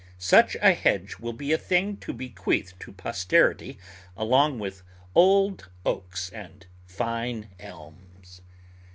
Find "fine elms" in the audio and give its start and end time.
6.87-8.41